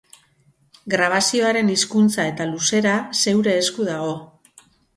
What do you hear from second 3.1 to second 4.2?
zeure esku dago.